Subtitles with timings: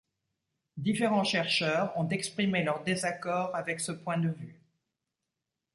[0.77, 4.59] Différents chercheurs ont exprimé leur désaccord avec ce point de vue.